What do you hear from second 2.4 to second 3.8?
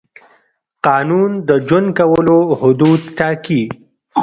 حدود ټاکي.